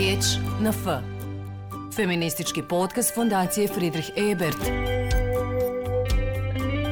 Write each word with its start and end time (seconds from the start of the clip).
Riječ 0.00 0.24
na 0.60 0.70
F. 0.70 0.86
Feministički 1.96 2.62
podcast 2.62 3.14
Fondacije 3.14 3.68
Friedrich 3.68 4.10
Ebert. 4.16 4.56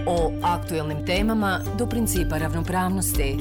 O 0.06 0.32
aktuelnim 0.42 1.06
temama 1.06 1.60
do 1.78 1.86
principa 1.86 2.38
ravnopravnosti. 2.38 3.36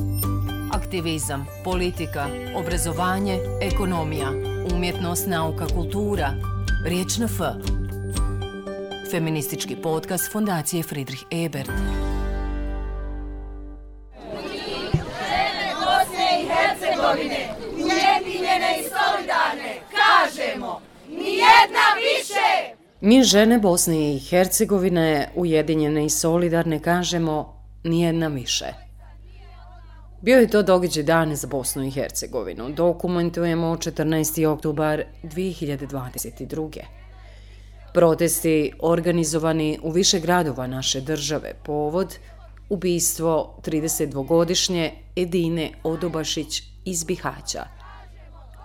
Aktivizam, 0.71 1.45
politika, 1.63 2.27
obrazovanje, 2.55 3.39
ekonomija, 3.61 4.31
umjetnost, 4.75 5.27
nauka, 5.27 5.67
kultura. 5.67 6.33
Riječ 6.85 7.17
na 7.17 7.25
F. 7.25 7.39
Feministički 9.11 9.75
podcast 9.75 10.31
Fondacije 10.31 10.83
Friedrich 10.83 11.23
Ebert. 11.31 12.06
Mi 23.01 23.23
žene 23.23 23.59
Bosne 23.59 24.15
i 24.15 24.19
Hercegovine, 24.19 25.29
ujedinjene 25.35 26.05
i 26.05 26.09
solidarne, 26.09 26.79
kažemo 26.79 27.63
nijedna 27.83 28.27
više. 28.27 28.65
Bio 30.21 30.39
je 30.39 30.47
to 30.47 30.63
događaj 30.63 31.03
dane 31.03 31.35
za 31.35 31.47
Bosnu 31.47 31.83
i 31.83 31.91
Hercegovinu. 31.91 32.69
Dokumentujemo 32.69 33.67
14. 33.67 34.47
oktobar 34.47 35.03
2022. 35.23 36.79
Protesti 37.93 38.71
organizovani 38.79 39.79
u 39.83 39.91
više 39.91 40.19
gradova 40.19 40.67
naše 40.67 41.01
države 41.01 41.53
povod 41.65 42.15
ubistvo 42.69 43.59
32-godišnje 43.65 44.91
Edine 45.15 45.71
Odobašić 45.83 46.63
iz 46.85 47.03
Bihaća. 47.03 47.63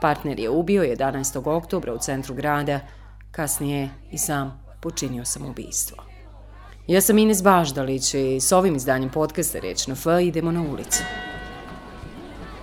Partner 0.00 0.40
je 0.40 0.50
ubio 0.50 0.82
11. 0.82 1.56
oktobra 1.56 1.94
u 1.94 1.98
centru 1.98 2.34
grada, 2.34 2.80
kasnije 3.32 3.88
i 4.10 4.18
sam 4.18 4.64
počinio 4.80 5.24
sam 5.24 5.46
ubistvo. 5.46 5.96
Ja 6.86 7.00
sam 7.00 7.18
Ines 7.18 7.42
Baždalić 7.42 8.14
i 8.14 8.40
s 8.40 8.52
ovim 8.52 8.76
izdanjem 8.76 9.10
podcasta 9.10 9.58
Riječ 9.58 9.86
na 9.86 9.94
F 9.94 10.06
idemo 10.22 10.52
na 10.52 10.62
ulicu. 10.62 11.02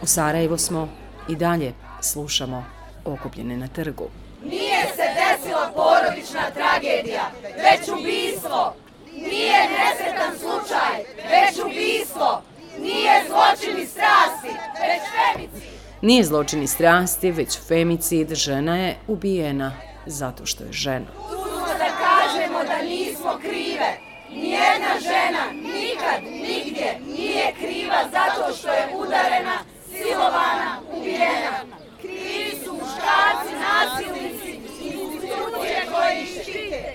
U 0.02 0.06
Sarajevo 0.06 0.58
smo 0.58 0.90
i 1.30 1.36
dalje 1.36 1.74
slušamo 2.02 2.66
okupljene 3.06 3.58
na 3.58 3.68
trgu. 3.68 4.08
Nije 4.44 4.86
se 4.96 5.04
desila 5.20 5.72
porodična 5.76 6.52
tragedija, 6.54 7.32
već 7.44 7.90
ubistvo. 7.90 8.74
Nije 9.14 9.60
nesretan 9.70 10.40
slučaj, 10.40 10.96
već 11.32 11.66
ubistvo. 11.66 12.42
Nije 12.80 13.24
zločin 13.28 13.84
i 13.84 13.86
strasti, 13.86 14.52
već 14.82 15.02
femicid. 15.16 15.70
Nije 16.02 16.24
zločin 16.24 16.64
i 16.64 16.68
strasti, 16.68 17.32
već 17.32 17.60
femicid, 17.68 18.34
žena 18.34 18.78
je 18.78 18.98
ubijena 19.08 19.89
zato 20.06 20.46
što 20.46 20.64
je 20.64 20.72
žena. 20.72 21.06
Tu 21.30 21.38
smo 21.50 21.74
da 21.78 21.90
kažemo 22.06 22.64
da 22.64 22.82
nismo 22.84 23.38
krive. 23.42 23.90
Nijedna 24.32 24.94
žena 25.02 25.44
nikad, 25.52 26.24
nigdje 26.24 27.00
nije 27.18 27.54
kriva 27.60 28.02
zato 28.12 28.58
što 28.58 28.68
je 28.68 28.88
udarena, 28.98 29.58
silovana, 29.92 30.82
ubijena. 30.98 31.54
Krivi 32.02 32.52
su 32.66 32.74
muškarci, 32.74 33.54
nasilnici, 33.62 34.60
institucije 34.84 35.86
koje 35.92 36.22
ih 36.22 36.42
štite. 36.42 36.94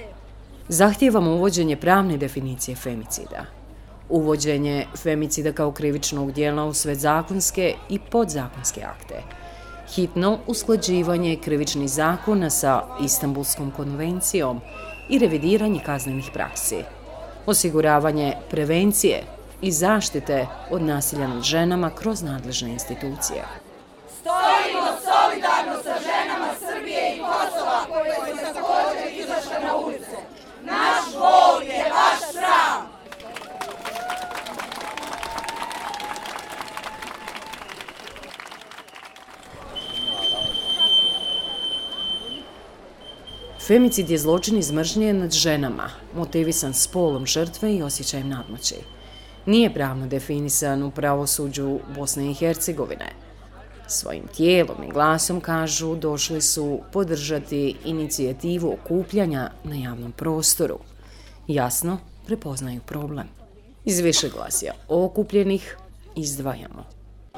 Zahtijevamo 0.69 1.31
uvođenje 1.31 1.77
pravne 1.77 2.17
definicije 2.17 2.77
femicida. 2.77 3.45
Uvođenje 4.09 4.87
femicida 5.03 5.53
kao 5.53 5.73
krivičnog 5.73 6.33
dijela 6.33 6.65
u 6.65 6.75
sve 6.75 6.95
zakonske 6.95 7.75
i 7.89 7.99
podzakonske 7.99 8.83
akte. 8.83 9.23
Hitno 9.95 10.39
usklađivanje 10.47 11.37
krivičnih 11.37 11.89
zakona 11.89 12.51
sa 12.51 12.83
Istanbulskom 13.01 13.71
konvencijom 13.71 14.61
i 15.09 15.19
revidiranje 15.19 15.81
kaznenih 15.87 16.31
praksi. 16.33 16.77
Osiguravanje 17.47 18.37
prevencije 18.51 19.23
i 19.63 19.73
zaštite 19.73 20.47
od 20.71 20.83
nasilja 20.83 21.29
nad 21.29 21.43
ženama 21.43 21.91
kroz 21.91 22.23
nadležne 22.23 22.71
institucije. 22.71 23.45
Stojimo 24.21 24.87
solidarno 25.05 25.83
sa 25.83 25.95
ženama 26.09 26.49
Srbije 26.59 27.17
i 27.17 27.19
Kosova 27.19 27.85
koje 27.89 28.15
su 28.15 28.55
također 28.55 29.13
izašle 29.13 29.67
na 29.67 29.77
ulice. 29.77 30.17
Naš 30.63 31.13
bol 31.13 31.63
je 31.63 31.85
vaš 31.91 32.33
sram. 32.33 32.95
Femicid 43.67 44.11
je 44.11 44.19
zločin 44.19 44.59
iz 44.59 44.73
mržnje 44.73 45.13
nad 45.13 45.33
ženama, 45.33 45.91
motivisan 46.17 46.75
spolom 46.75 47.27
žrtve 47.27 47.75
i 47.75 47.83
osjećajem 47.83 48.29
nadmoći. 48.29 48.75
Nije 49.47 49.75
pravno 49.75 50.07
definisan 50.07 50.83
u 50.83 50.91
pravosuđu 50.91 51.79
Bosne 51.95 52.31
i 52.31 52.35
Hercegovine. 52.35 53.13
Svojim 53.87 54.27
tijelom 54.37 54.85
i 54.85 54.93
glasom, 54.93 55.41
kažu, 55.41 55.97
došli 55.97 56.41
su 56.41 56.81
podržati 56.93 57.77
inicijativu 57.85 58.73
okupljanja 58.73 59.51
na 59.65 59.75
javnom 59.75 60.13
prostoru. 60.13 60.79
Jasno, 61.47 61.99
prepoznaju 62.27 62.81
problem. 62.87 63.29
Iz 63.85 63.99
više 63.99 64.29
glasija 64.29 64.73
okupljenih 64.89 65.77
izdvajamo. 66.17 66.85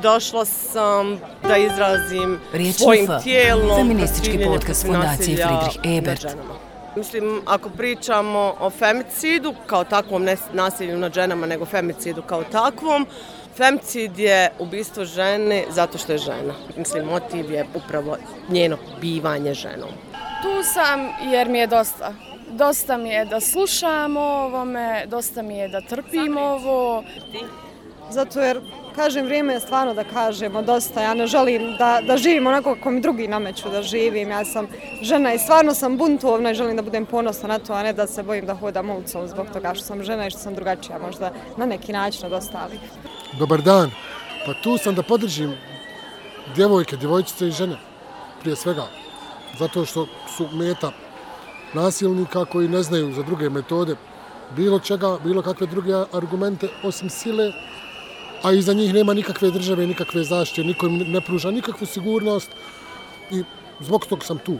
Došla 0.02 0.44
sam 0.44 1.20
da 1.42 1.56
izrazim 1.56 2.40
Riječ 2.52 2.76
svojim 2.76 3.08
tijelom 3.22 3.76
Feministički 3.76 4.44
podcast 4.46 4.86
Fondacije 4.86 5.36
Friedrich 5.36 5.98
Ebert. 5.98 6.26
Mislim, 6.96 7.42
ako 7.46 7.70
pričamo 7.70 8.54
o 8.60 8.70
femicidu, 8.70 9.54
kao 9.66 9.84
takvom, 9.84 10.22
ne 10.22 10.36
nasilju 10.52 10.98
nad 10.98 11.14
ženama, 11.14 11.46
nego 11.46 11.64
femicidu 11.64 12.22
kao 12.22 12.44
takvom, 12.44 13.06
femicid 13.56 14.18
je 14.18 14.50
ubistvo 14.58 15.04
žene 15.04 15.64
zato 15.70 15.98
što 15.98 16.12
je 16.12 16.18
žena. 16.18 16.54
Mislim, 16.76 17.04
motiv 17.04 17.52
je 17.52 17.66
upravo 17.74 18.16
njeno 18.48 18.76
bivanje 19.00 19.54
ženom. 19.54 19.90
Tu 20.42 20.62
sam 20.74 21.30
jer 21.32 21.48
mi 21.48 21.58
je 21.58 21.66
dosta. 21.66 22.12
Dosta 22.50 22.96
mi 22.96 23.08
je 23.08 23.24
da 23.24 23.40
slušam 23.40 24.16
o 24.16 24.44
ovome, 24.44 25.06
dosta 25.06 25.42
mi 25.42 25.58
je 25.58 25.68
da 25.68 25.80
trpim 25.80 26.36
ovo. 26.36 27.04
Zato 28.10 28.40
jer, 28.40 28.60
kažem, 28.94 29.24
vrijeme 29.24 29.52
je 29.52 29.60
stvarno 29.60 29.94
da 29.94 30.04
kažemo 30.04 30.62
dosta. 30.62 31.02
Ja 31.02 31.14
ne 31.14 31.26
želim 31.26 31.76
da, 31.78 32.00
da 32.06 32.16
živim 32.16 32.46
onako 32.46 32.74
kako 32.74 32.90
mi 32.90 33.00
drugi 33.00 33.28
nameću 33.28 33.70
da 33.70 33.82
živim. 33.82 34.30
Ja 34.30 34.44
sam 34.44 34.66
žena 35.02 35.34
i 35.34 35.38
stvarno 35.38 35.74
sam 35.74 35.96
buntovna 35.96 36.50
i 36.50 36.54
želim 36.54 36.76
da 36.76 36.82
budem 36.82 37.06
ponosna 37.06 37.48
na 37.48 37.58
to, 37.58 37.72
a 37.72 37.82
ne 37.82 37.92
da 37.92 38.06
se 38.06 38.22
bojim 38.22 38.46
da 38.46 38.54
hodam 38.54 38.90
ulicom 38.90 39.28
zbog 39.28 39.46
toga 39.52 39.74
što 39.74 39.84
sam 39.84 40.02
žena 40.02 40.26
i 40.26 40.30
što 40.30 40.38
sam 40.40 40.54
drugačija 40.54 40.98
možda 40.98 41.32
na 41.56 41.66
neki 41.66 41.92
način 41.92 42.26
od 42.26 42.32
ostalih. 42.32 42.80
Dobar 43.38 43.62
dan. 43.62 43.90
Pa 44.46 44.54
tu 44.62 44.78
sam 44.78 44.94
da 44.94 45.02
podržim 45.02 45.54
djevojke, 46.54 46.96
djevojčice 46.96 47.48
i 47.48 47.50
žene, 47.50 47.76
prije 48.40 48.56
svega. 48.56 48.86
Zato 49.58 49.84
što 49.84 50.06
su 50.36 50.48
meta 50.52 50.92
nasilnika 51.74 52.44
koji 52.44 52.68
ne 52.68 52.82
znaju 52.82 53.12
za 53.12 53.22
druge 53.22 53.50
metode 53.50 53.96
bilo 54.56 54.78
čega, 54.78 55.18
bilo 55.24 55.42
kakve 55.42 55.66
druge 55.66 55.92
argumente 56.12 56.68
osim 56.82 57.10
sile, 57.10 57.52
a 58.46 58.52
iza 58.52 58.72
njih 58.72 58.94
nema 58.94 59.14
nikakve 59.14 59.50
države, 59.50 59.86
nikakve 59.86 60.24
zaštite, 60.24 60.64
niko 60.64 60.86
im 60.86 60.98
ne 60.98 61.20
pruža 61.20 61.50
nikakvu 61.50 61.86
sigurnost 61.86 62.50
i 63.30 63.42
zbog 63.80 64.06
tog 64.06 64.24
sam 64.24 64.38
tu. 64.38 64.58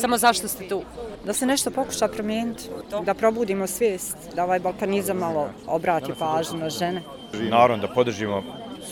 Samo 0.00 0.18
zašto 0.18 0.48
ste 0.48 0.68
tu? 0.68 0.82
da 1.24 1.32
se 1.32 1.46
nešto 1.46 1.70
pokuša 1.70 2.08
promijeniti, 2.08 2.68
da 3.04 3.14
probudimo 3.14 3.66
svijest, 3.66 4.16
da 4.36 4.44
ovaj 4.44 4.60
balkanizam 4.60 5.16
malo 5.16 5.50
obrati 5.66 6.12
pažnju 6.18 6.58
na 6.58 6.70
žene. 6.70 7.02
Naravno 7.32 7.86
da 7.86 7.94
podržimo 7.94 8.42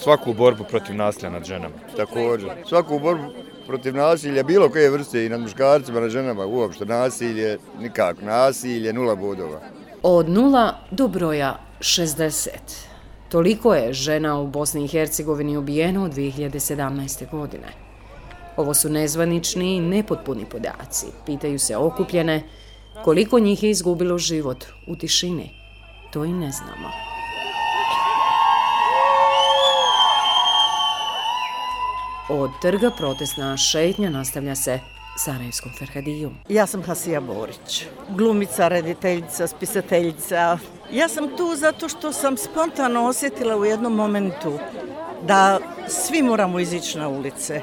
svaku 0.02 0.34
borbu 0.34 0.64
protiv 0.64 0.96
nasilja 0.96 1.30
nad 1.30 1.44
ženama. 1.44 1.74
Također, 1.96 2.50
svaku 2.68 2.98
borbu 2.98 3.24
protiv 3.66 3.94
nasilja, 3.94 4.42
bilo 4.42 4.68
koje 4.68 4.90
vrste 4.90 5.26
i 5.26 5.28
nad 5.28 5.40
muškarcima, 5.40 6.00
nad 6.00 6.10
ženama, 6.10 6.46
uopšte 6.46 6.84
nasilje, 6.84 7.58
nikako, 7.80 8.20
nasilje, 8.22 8.92
nula 8.92 9.14
bodova. 9.14 9.60
Od 10.02 10.28
nula 10.28 10.78
do 10.90 11.08
broja 11.08 11.58
60. 11.80 12.50
Toliko 13.28 13.74
je 13.74 13.92
žena 13.92 14.38
u 14.38 14.46
Bosni 14.46 14.84
i 14.84 14.88
Hercegovini 14.88 15.56
ubijeno 15.56 16.04
od 16.04 16.12
2017. 16.12 17.30
godine. 17.30 17.68
Ovo 18.56 18.74
su 18.74 18.88
nezvanični 18.88 19.76
i 19.76 19.80
nepotpuni 19.80 20.44
podaci. 20.44 21.06
Pitaju 21.26 21.58
se 21.58 21.76
okupljene 21.76 22.42
koliko 23.04 23.38
njih 23.38 23.62
je 23.62 23.70
izgubilo 23.70 24.18
život 24.18 24.64
u 24.86 24.96
tišini. 24.96 25.50
To 26.12 26.24
i 26.24 26.32
ne 26.32 26.52
znamo. 26.52 26.90
Od 32.28 32.50
trga 32.62 32.90
protestna 32.90 33.56
šetnja 33.56 34.10
nastavlja 34.10 34.54
se 34.54 34.80
Sarajevskom 35.16 35.72
Ferhadijom. 35.78 36.34
Ja 36.48 36.66
sam 36.66 36.82
Hasija 36.82 37.20
Borić, 37.20 37.86
glumica, 38.08 38.68
rediteljica, 38.68 39.46
spisateljica. 39.46 40.58
Ja 40.92 41.08
sam 41.08 41.28
tu 41.36 41.54
zato 41.56 41.88
što 41.88 42.12
sam 42.12 42.36
spontano 42.36 43.06
osjetila 43.06 43.56
u 43.56 43.64
jednom 43.64 43.94
momentu 43.94 44.58
da 45.22 45.58
svi 45.88 46.22
moramo 46.22 46.58
izići 46.58 46.98
na 46.98 47.08
ulice. 47.08 47.60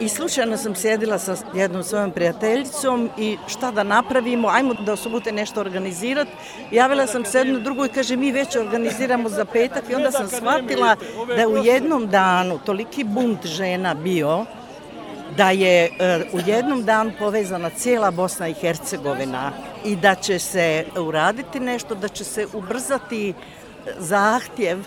I 0.00 0.08
slučajno 0.08 0.56
sam 0.56 0.74
sjedila 0.74 1.18
sa 1.18 1.36
jednom 1.54 1.84
svojom 1.84 2.10
prijateljicom 2.10 3.10
i 3.18 3.36
šta 3.46 3.70
da 3.70 3.82
napravimo, 3.82 4.48
ajmo 4.48 4.74
da 4.74 4.92
u 4.92 4.96
subote 4.96 5.32
nešto 5.32 5.60
organizirati. 5.60 6.30
Javila 6.70 7.06
sam 7.06 7.24
se 7.24 7.38
jednu 7.38 7.60
drugu 7.60 7.84
i 7.84 7.88
kaže 7.88 8.16
mi 8.16 8.32
već 8.32 8.56
organiziramo 8.56 9.28
za 9.28 9.44
petak 9.44 9.84
i 9.90 9.94
onda 9.94 10.10
sam 10.10 10.28
shvatila 10.28 10.96
da 11.26 11.34
je 11.34 11.46
u 11.46 11.64
jednom 11.64 12.08
danu 12.08 12.58
toliki 12.58 13.04
bunt 13.04 13.46
žena 13.46 13.94
bio 13.94 14.46
da 15.36 15.50
je 15.50 15.84
e, 15.84 16.24
u 16.32 16.38
jednom 16.46 16.84
danu 16.84 17.12
povezana 17.18 17.70
cijela 17.70 18.10
Bosna 18.10 18.48
i 18.48 18.54
Hercegovina 18.54 19.52
i 19.84 19.96
da 19.96 20.14
će 20.14 20.38
se 20.38 20.84
uraditi 20.98 21.60
nešto, 21.60 21.94
da 21.94 22.08
će 22.08 22.24
se 22.24 22.46
ubrzati 22.52 23.30
e, 23.30 23.34
zahtjev 23.98 24.78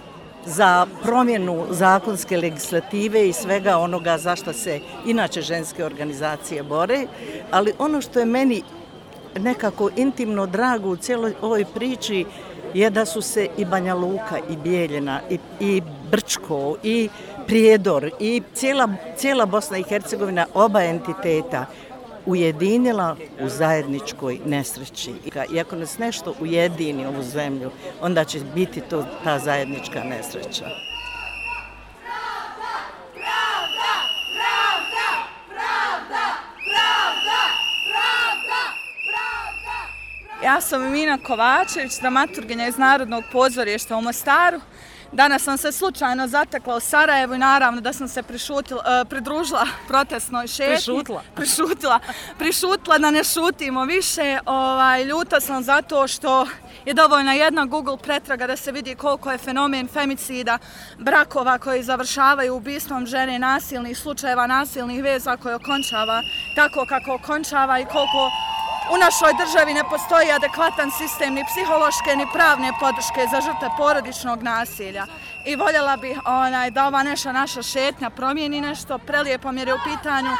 za 0.46 0.88
promjenu 1.04 1.66
zakonske 1.70 2.38
legislative 2.38 3.30
i 3.30 3.34
svega 3.34 3.78
onoga 3.78 4.18
za 4.18 4.36
što 4.36 4.54
se 4.54 4.80
inače 5.06 5.42
ženske 5.42 5.86
organizacije 5.86 6.64
bore, 6.64 7.08
ali 7.52 7.74
ono 7.80 8.02
što 8.02 8.20
je 8.20 8.26
meni 8.26 8.64
nekako 9.40 9.90
intimno 9.96 10.46
drago 10.46 10.90
u 10.90 10.96
cijeloj 10.96 11.34
ovoj 11.42 11.66
priči 11.76 12.26
je 12.74 12.90
da 12.90 13.06
su 13.06 13.22
se 13.22 13.48
i 13.58 13.66
Banja 13.66 13.96
Luka 13.96 14.38
i 14.50 14.58
Bijeljena 14.58 15.22
i, 15.30 15.40
i 15.60 15.82
Brčko 16.12 16.76
i 16.84 17.10
Prijedor 17.50 18.12
i 18.20 18.42
cijela, 18.54 18.90
cijela 19.18 19.46
Bosna 19.46 19.78
i 19.78 19.84
Hercegovina, 19.84 20.48
oba 20.54 20.84
entiteta, 20.84 21.66
ujedinila 22.26 23.16
u 23.42 23.50
zajedničkoj 23.50 24.40
nesreći. 24.46 25.14
I 25.54 25.60
ako 25.60 25.76
nas 25.76 25.98
nešto 25.98 26.34
ujedini 26.40 27.06
ovu 27.06 27.24
zemlju, 27.24 27.72
onda 28.02 28.24
će 28.24 28.40
biti 28.56 28.82
to 28.82 29.06
ta 29.24 29.40
zajednička 29.40 30.04
nesreća. 30.04 30.66
Ja 40.44 40.62
sam 40.62 40.92
Mina 40.92 41.18
Kovačević, 41.18 42.00
dramaturginja 42.02 42.68
iz 42.68 42.78
Narodnog 42.78 43.24
pozorišta 43.32 43.98
u 43.98 44.02
Mostaru. 44.02 44.60
Danas 45.12 45.44
sam 45.44 45.58
se 45.58 45.72
slučajno 45.72 46.28
zatekla 46.28 46.76
u 46.76 46.80
Sarajevu 46.80 47.36
i 47.36 47.38
naravno 47.38 47.82
da 47.82 47.94
sam 47.94 48.08
se 48.08 48.24
prišutila, 48.24 48.80
uh, 48.80 49.10
pridružila 49.10 49.68
protestnoj 49.88 50.48
šetnji. 50.48 50.76
Prišutila. 50.76 51.24
Prišutila. 51.36 52.00
Prišutila 52.38 52.98
da 52.98 53.12
ne 53.12 53.24
šutimo 53.24 53.86
više. 53.86 54.40
Ovaj, 54.46 55.04
ljuta 55.04 55.40
sam 55.40 55.64
zato 55.64 56.08
što 56.08 56.48
je 56.86 56.94
dovoljna 56.94 57.34
jedna 57.34 57.66
Google 57.66 57.98
pretraga 57.98 58.48
da 58.48 58.56
se 58.56 58.72
vidi 58.72 58.96
koliko 58.96 59.32
je 59.32 59.38
fenomen 59.38 59.88
femicida, 59.88 60.58
brakova 60.98 61.58
koji 61.58 61.84
završavaju 61.84 62.56
ubistvom 62.56 63.06
žene, 63.06 63.40
nasilnih 63.40 63.98
slučajeva, 63.98 64.48
nasilnih 64.48 65.04
veza 65.04 65.38
koje 65.38 65.56
okončava 65.56 66.22
tako 66.56 66.86
kako 66.90 67.14
okončava 67.14 67.80
i 67.80 67.86
koliko 67.86 68.32
u 68.94 68.98
našoj 68.98 69.34
državi 69.34 69.74
ne 69.74 69.84
postoji 69.84 70.32
adekvatan 70.32 70.92
sistem 70.92 71.34
ni 71.34 71.46
psihološke 71.46 72.16
ni 72.16 72.26
pravne 72.34 72.72
podrške 72.80 73.28
za 73.32 73.42
žrte 73.42 73.70
porodičnog 73.78 74.44
nasilja. 74.44 75.06
I 75.46 75.56
voljela 75.56 75.98
bih 75.98 76.20
onaj, 76.26 76.72
da 76.72 76.88
ova 76.88 77.04
neša 77.04 77.32
naša 77.32 77.62
šetnja 77.62 78.10
promijeni 78.10 78.62
nešto, 78.62 78.98
prelijepom 78.98 79.58
jer 79.58 79.68
je 79.68 79.74
u 79.74 79.84
pitanju 79.84 80.32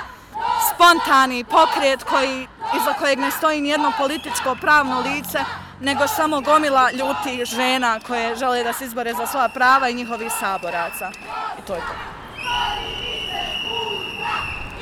spontani 0.74 1.44
pokret 1.44 2.04
koji, 2.04 2.48
iza 2.76 2.94
kojeg 3.00 3.20
ne 3.20 3.32
stoji 3.32 3.62
nijedno 3.62 3.92
političko 3.98 4.56
pravno 4.62 5.00
lice, 5.00 5.40
nego 5.80 6.08
samo 6.08 6.42
gomila 6.42 6.92
ljuti 6.92 7.46
žena 7.46 8.00
koje 8.08 8.36
žele 8.36 8.64
da 8.64 8.74
se 8.74 8.86
izbore 8.86 9.14
za 9.14 9.28
svoja 9.28 9.50
prava 9.50 9.90
i 9.90 9.94
njihovi 9.94 10.30
saboraca. 10.30 11.12
I 11.60 11.62
to 11.68 11.76
je 11.76 11.82
to. 11.82 11.94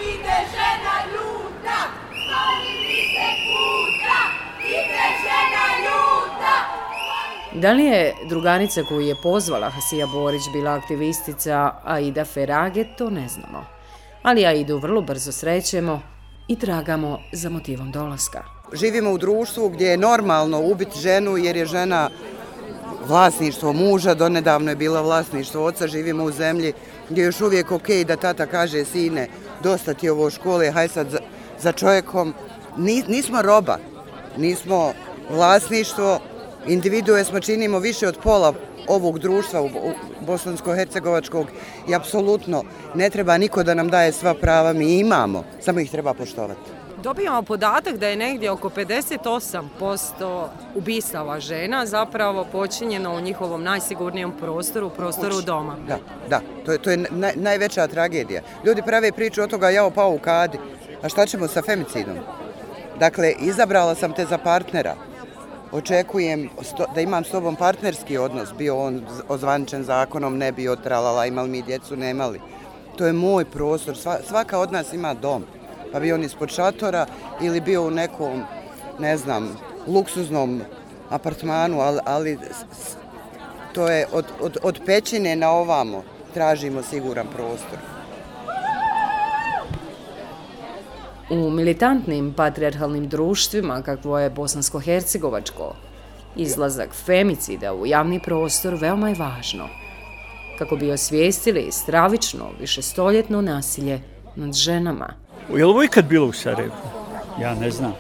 Ide 0.03 0.37
žena 0.51 0.95
ljuta, 1.13 1.77
stoji 2.09 2.76
Da 7.61 7.71
li 7.71 7.85
je 7.85 8.13
druganica 8.29 8.83
koju 8.83 9.01
je 9.01 9.15
pozvala 9.23 9.69
Hasija 9.69 10.07
Borić 10.07 10.41
bila 10.53 10.73
aktivistica 10.73 11.71
Aida 11.83 12.25
Ferage, 12.25 12.85
to 12.97 13.09
ne 13.09 13.27
znamo. 13.27 13.65
Ali 14.23 14.45
Aidu 14.45 14.77
vrlo 14.77 15.01
brzo 15.01 15.31
srećemo 15.31 16.01
i 16.47 16.59
tragamo 16.59 17.19
za 17.31 17.49
motivom 17.49 17.91
dolaska. 17.91 18.43
Živimo 18.73 19.11
u 19.11 19.17
društvu 19.17 19.69
gdje 19.69 19.85
je 19.85 19.97
normalno 19.97 20.61
ubiti 20.61 20.99
ženu 20.99 21.37
jer 21.37 21.57
je 21.57 21.65
žena 21.65 22.09
vlasništvo 23.07 23.73
muža, 23.73 24.13
donedavno 24.13 24.71
je 24.71 24.75
bila 24.75 25.01
vlasništvo 25.01 25.65
oca, 25.65 25.87
živimo 25.87 26.23
u 26.23 26.31
zemlji 26.31 26.73
gdje 27.09 27.21
je 27.21 27.25
još 27.25 27.41
uvijek 27.41 27.71
ok 27.71 27.89
da 28.07 28.15
tata 28.15 28.45
kaže 28.45 28.85
sine, 28.85 29.27
dosta 29.63 29.93
ti 29.93 30.09
ovo 30.09 30.29
škole, 30.29 30.71
haj 30.71 30.87
sad 30.87 31.09
za, 31.09 31.19
za 31.59 31.71
čovjekom. 31.71 32.33
Nismo 33.07 33.41
roba, 33.41 33.77
nismo 34.37 34.93
vlasništvo, 35.29 36.19
individue 36.67 37.23
smo 37.23 37.39
činimo 37.39 37.79
više 37.79 38.07
od 38.07 38.17
pola 38.23 38.53
ovog 38.87 39.19
društva 39.19 39.61
u 39.61 39.69
bosansko-hercegovačkog 40.27 41.45
i 41.89 41.95
apsolutno 41.95 42.63
ne 42.95 43.09
treba 43.09 43.37
niko 43.37 43.63
da 43.63 43.73
nam 43.73 43.89
daje 43.89 44.11
sva 44.11 44.33
prava, 44.33 44.73
mi 44.73 44.99
imamo, 44.99 45.43
samo 45.59 45.79
ih 45.79 45.91
treba 45.91 46.13
poštovati. 46.13 46.61
Dobijamo 47.03 47.41
podatak 47.41 47.97
da 47.97 48.07
je 48.07 48.15
negdje 48.15 48.51
oko 48.51 48.69
58% 48.69 50.47
ubistava 50.75 51.39
žena 51.39 51.85
zapravo 51.85 52.45
počinjeno 52.51 53.15
u 53.15 53.19
njihovom 53.21 53.63
najsigurnijem 53.63 54.31
prostoru, 54.31 54.89
prostoru 54.89 55.41
doma. 55.41 55.75
Da, 55.87 55.99
da, 56.29 56.41
to 56.65 56.71
je, 56.71 56.77
to 56.77 56.89
je 56.89 56.97
naj, 56.97 57.33
najveća 57.35 57.87
tragedija. 57.87 58.41
Ljudi 58.65 58.81
prave 58.81 59.11
priču 59.11 59.41
od 59.41 59.49
toga, 59.49 59.69
ja 59.69 59.85
opao 59.85 60.13
u 60.13 60.19
kadi, 60.19 60.57
a 61.01 61.09
šta 61.09 61.25
ćemo 61.25 61.47
sa 61.47 61.61
femicidom? 61.61 62.15
Dakle, 62.99 63.33
izabrala 63.39 63.95
sam 63.95 64.13
te 64.13 64.25
za 64.25 64.37
partnera. 64.37 64.95
Očekujem 65.71 66.49
da 66.95 67.01
imam 67.01 67.23
s 67.23 67.29
tobom 67.29 67.55
partnerski 67.55 68.17
odnos, 68.17 68.49
bio 68.57 68.77
on 68.77 69.01
ozvaničen 69.27 69.83
zakonom, 69.83 70.37
ne 70.37 70.51
bio 70.51 70.75
tralala, 70.75 71.25
imali 71.25 71.49
mi 71.49 71.61
djecu, 71.61 71.95
nemali. 71.95 72.41
To 72.95 73.05
je 73.05 73.13
moj 73.13 73.45
prostor, 73.45 73.97
svaka 74.27 74.59
od 74.59 74.71
nas 74.71 74.93
ima 74.93 75.13
dom. 75.13 75.43
Pa 75.91 75.99
bio 75.99 76.15
on 76.15 76.23
ispod 76.23 76.49
šatora 76.49 77.05
ili 77.41 77.61
bio 77.61 77.87
u 77.87 77.91
nekom, 77.91 78.43
ne 78.99 79.17
znam, 79.17 79.57
luksuznom 79.87 80.61
apartmanu, 81.09 81.79
ali, 81.79 81.99
ali 82.05 82.39
to 83.73 83.87
je 83.87 84.07
od, 84.11 84.25
od, 84.41 84.57
od 84.63 84.79
pećine 84.85 85.35
na 85.35 85.51
ovamo 85.51 86.03
tražimo 86.33 86.83
siguran 86.83 87.27
prostor. 87.35 87.96
U 91.29 91.49
militantnim 91.49 92.33
patriarhalnim 92.33 93.07
društvima, 93.07 93.81
kakvo 93.81 94.19
je 94.19 94.29
bosansko-hercegovačko, 94.29 95.73
izlazak 96.35 96.93
femicida 96.93 97.73
u 97.73 97.85
javni 97.85 98.19
prostor 98.19 98.73
veoma 98.73 99.09
je 99.09 99.15
važno, 99.19 99.67
kako 100.57 100.75
bi 100.75 100.91
osvijestili 100.91 101.71
stravično 101.71 102.49
višestoljetno 102.59 103.41
nasilje 103.41 104.01
nad 104.35 104.53
ženama. 104.53 105.13
Je 105.49 105.55
li 105.55 105.63
ovo 105.63 105.83
ikad 105.83 106.05
bilo 106.05 106.27
u 106.27 106.33
Sarajevu? 106.33 106.73
Ja 107.41 107.55
ne 107.55 107.71
znam. 107.71 107.93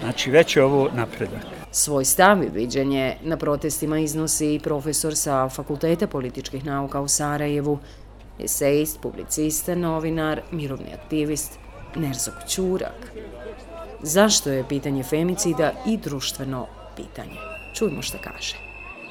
Znači, 0.00 0.30
već 0.30 0.56
je 0.56 0.64
ovo 0.64 0.88
napredak. 0.94 1.42
Svoj 1.70 2.04
stav 2.04 2.42
i 2.42 2.48
viđenje 2.48 3.16
na 3.22 3.36
protestima 3.36 3.98
iznosi 3.98 4.54
i 4.54 4.60
profesor 4.60 5.16
sa 5.16 5.48
Fakulteta 5.48 6.06
političkih 6.06 6.64
nauka 6.64 7.00
u 7.00 7.08
Sarajevu, 7.08 7.78
esejist, 8.38 9.00
publicista, 9.00 9.74
novinar, 9.74 10.40
mirovni 10.50 10.94
aktivist, 10.94 11.58
Nerzog 11.96 12.34
Ćurak. 12.48 13.12
Zašto 14.02 14.50
je 14.50 14.68
pitanje 14.68 15.02
femicida 15.02 15.72
i 15.86 15.96
društveno 15.96 16.66
pitanje? 16.96 17.36
Čujmo 17.74 18.02
što 18.02 18.18
kaže. 18.18 18.56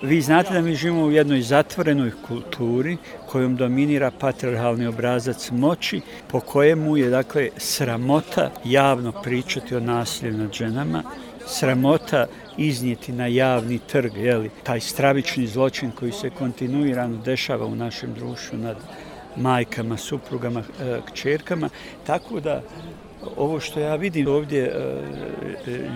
Vi 0.01 0.21
znate 0.21 0.53
da 0.53 0.61
mi 0.61 0.75
živimo 0.75 1.03
u 1.03 1.11
jednoj 1.11 1.41
zatvorenoj 1.41 2.11
kulturi 2.27 2.97
kojom 3.27 3.55
dominira 3.55 4.11
patriarhalni 4.19 4.87
obrazac 4.87 5.51
moći 5.51 6.01
po 6.27 6.39
kojemu 6.39 6.97
je 6.97 7.09
dakle 7.09 7.49
sramota 7.57 8.51
javno 8.65 9.11
pričati 9.11 9.75
o 9.75 9.79
nasilju 9.79 10.37
nad 10.37 10.53
ženama, 10.53 11.03
sramota 11.47 12.27
iznijeti 12.57 13.11
na 13.11 13.27
javni 13.27 13.79
trg, 13.79 14.17
jeli, 14.17 14.49
taj 14.63 14.79
stravični 14.79 15.47
zločin 15.47 15.91
koji 15.91 16.11
se 16.11 16.29
kontinuirano 16.29 17.17
dešava 17.17 17.65
u 17.65 17.75
našem 17.75 18.13
društvu 18.13 18.57
nad 18.57 18.77
majkama, 19.35 19.97
suprugama, 19.97 20.59
e, 20.59 20.99
kćerkama, 21.11 21.69
tako 22.05 22.39
da 22.39 22.61
ovo 23.37 23.59
što 23.59 23.79
ja 23.79 23.95
vidim 23.95 24.27
ovdje 24.27 24.61
e, 24.61 24.71
e 25.67 25.89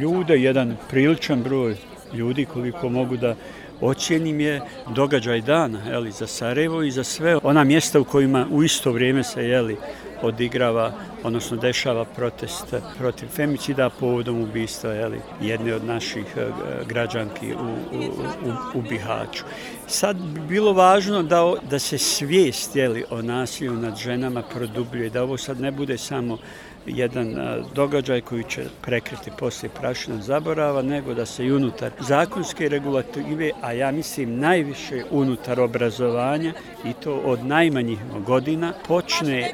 ljude, 0.00 0.36
jedan 0.38 0.76
priličan 0.90 1.42
broj 1.42 1.76
ljudi 2.14 2.44
koliko 2.44 2.88
mogu 2.88 3.16
da 3.16 3.34
ocjenim 3.80 4.40
je 4.40 4.60
događaj 4.94 5.40
dana 5.40 5.78
jeli, 5.88 6.10
za 6.10 6.26
Sarajevo 6.26 6.82
i 6.82 6.90
za 6.90 7.04
sve 7.04 7.36
ona 7.42 7.64
mjesta 7.64 8.00
u 8.00 8.04
kojima 8.04 8.46
u 8.50 8.62
isto 8.62 8.92
vrijeme 8.92 9.22
se 9.24 9.44
jeli, 9.44 9.76
odigrava, 10.22 10.92
odnosno 11.22 11.56
dešava 11.56 12.04
protest 12.04 12.74
protiv 12.98 13.28
femicida 13.28 13.90
povodom 13.90 14.42
ubistva 14.42 14.92
jeli, 14.92 15.20
jedne 15.40 15.74
od 15.74 15.84
naših 15.84 16.24
e, 16.36 16.46
građanki 16.88 17.54
u, 17.54 17.96
u, 17.96 18.02
u, 18.48 18.78
u 18.78 18.82
Bihaću. 18.82 19.44
Sad 19.86 20.16
bi 20.16 20.40
bilo 20.40 20.72
važno 20.72 21.22
da, 21.22 21.54
da 21.70 21.78
se 21.78 21.98
svijest 21.98 22.76
jeli, 22.76 23.04
o 23.10 23.22
nasilju 23.22 23.72
nad 23.72 23.96
ženama 23.96 24.42
produbljuje, 24.42 25.10
da 25.10 25.22
ovo 25.22 25.36
sad 25.36 25.60
ne 25.60 25.70
bude 25.70 25.98
samo 25.98 26.38
jedan 26.86 27.36
događaj 27.74 28.20
koji 28.20 28.44
će 28.44 28.64
prekriti 28.82 29.30
poslije 29.38 29.70
prašina 29.80 30.22
zaborava, 30.22 30.82
nego 30.82 31.14
da 31.14 31.26
se 31.26 31.46
i 31.46 31.52
unutar 31.52 31.90
zakonske 32.00 32.68
regulative, 32.68 33.50
a 33.62 33.72
ja 33.72 33.90
mislim 33.90 34.38
najviše 34.38 35.04
unutar 35.10 35.60
obrazovanja 35.60 36.52
i 36.84 36.92
to 36.92 37.14
od 37.14 37.44
najmanjih 37.44 37.98
godina, 38.26 38.72
počne 38.88 39.52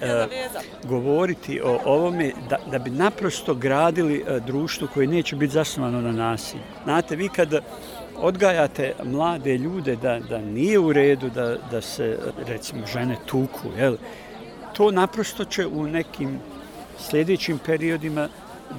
govoriti 0.84 1.60
o 1.64 1.78
ovome 1.84 2.32
da, 2.48 2.56
da 2.70 2.78
bi 2.78 2.90
naprosto 2.90 3.54
gradili 3.54 4.24
društvo 4.46 4.88
koje 4.94 5.06
neće 5.06 5.36
biti 5.36 5.52
zasnovano 5.52 6.00
na 6.00 6.12
nasilju. 6.12 6.62
Znate, 6.84 7.16
vi 7.16 7.28
kad 7.28 7.64
odgajate 8.16 8.94
mlade 9.04 9.58
ljude 9.58 9.96
da, 9.96 10.18
da 10.18 10.38
nije 10.38 10.78
u 10.78 10.92
redu 10.92 11.30
da, 11.30 11.56
da 11.70 11.80
se, 11.80 12.18
recimo, 12.46 12.86
žene 12.86 13.16
tuku, 13.26 13.68
jel? 13.78 13.96
to 14.72 14.90
naprosto 14.90 15.44
će 15.44 15.66
u 15.66 15.86
nekim 15.86 16.38
sljedećim 16.99 17.58
periodima 17.66 18.28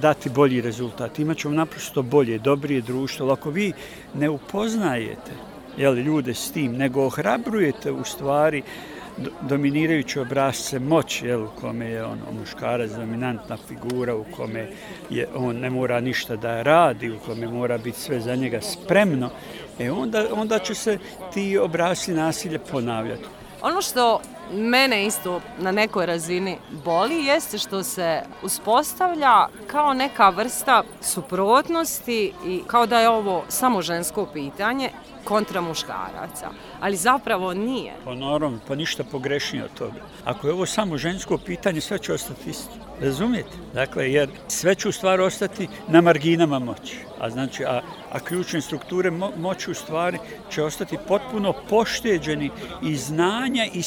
dati 0.00 0.30
bolji 0.30 0.60
rezultat. 0.60 1.18
Imaćemo 1.18 1.54
naprosto 1.54 2.02
bolje, 2.02 2.38
dobrije 2.38 2.80
društvo. 2.80 3.32
Ako 3.32 3.50
vi 3.50 3.72
ne 4.14 4.28
upoznajete 4.28 5.32
jel, 5.76 5.94
ljude 5.94 6.34
s 6.34 6.52
tim, 6.52 6.76
nego 6.76 7.06
ohrabrujete 7.06 7.92
u 7.92 8.04
stvari 8.04 8.62
dominirajući 9.40 10.20
obrazce 10.20 10.78
moći, 10.78 11.26
jel, 11.26 11.44
u 11.44 11.48
kome 11.60 11.86
je 11.86 12.04
on 12.04 12.18
muškarac 12.40 12.90
dominantna 12.90 13.56
figura, 13.68 14.16
u 14.16 14.24
kome 14.36 14.70
je 15.10 15.28
on 15.34 15.56
ne 15.56 15.70
mora 15.70 16.00
ništa 16.00 16.36
da 16.36 16.62
radi, 16.62 17.10
u 17.10 17.18
kome 17.18 17.48
mora 17.48 17.78
biti 17.78 18.00
sve 18.00 18.20
za 18.20 18.34
njega 18.34 18.60
spremno, 18.60 19.30
e 19.78 19.90
onda, 19.90 20.26
onda 20.32 20.58
će 20.58 20.74
se 20.74 20.98
ti 21.34 21.58
obrazci 21.58 22.12
nasilje 22.12 22.58
ponavljati. 22.58 23.24
Ono 23.62 23.82
što 23.82 24.20
mene 24.52 25.06
isto 25.06 25.40
na 25.58 25.72
nekoj 25.72 26.06
razini 26.06 26.58
boli 26.84 27.24
jeste 27.24 27.58
što 27.58 27.82
se 27.82 28.22
uspostavlja 28.42 29.46
kao 29.66 29.94
neka 29.94 30.28
vrsta 30.28 30.82
suprotnosti 31.00 32.32
i 32.46 32.62
kao 32.66 32.86
da 32.86 33.00
je 33.00 33.08
ovo 33.08 33.44
samo 33.48 33.82
žensko 33.82 34.26
pitanje 34.32 34.90
kontra 35.24 35.60
muškaraca. 35.60 36.50
Ali 36.80 36.96
zapravo 36.96 37.54
nije. 37.54 37.92
Pa 38.04 38.14
naravno, 38.14 38.58
pa 38.68 38.74
ništa 38.74 39.04
pogrešnije 39.04 39.64
od 39.64 39.74
toga. 39.74 40.00
Ako 40.24 40.46
je 40.46 40.52
ovo 40.52 40.66
samo 40.66 40.98
žensko 40.98 41.38
pitanje, 41.38 41.80
sve 41.80 41.98
će 41.98 42.12
ostati 42.12 42.50
isto. 42.50 42.72
Razumijete? 43.00 43.56
Dakle, 43.74 44.12
jer 44.12 44.30
sve 44.48 44.74
će 44.74 44.88
u 44.88 44.92
stvari 44.92 45.22
ostati 45.22 45.68
na 45.88 46.00
marginama 46.00 46.58
moći. 46.58 46.98
A 47.20 47.30
znači, 47.30 47.64
a, 47.64 47.80
a 48.12 48.20
ključne 48.20 48.60
strukture 48.60 49.10
mo, 49.10 49.30
moći 49.36 49.70
u 49.70 49.74
stvari 49.74 50.18
će 50.50 50.62
ostati 50.62 50.98
potpuno 51.08 51.54
pošteđeni 51.70 52.50
i 52.82 52.96
znanja 52.96 53.66
i 53.72 53.82